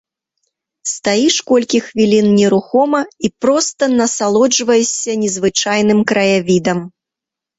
[0.91, 6.79] Стаіш колькі хвілін нерухома і проста насалоджваешся незвычайным краявідам.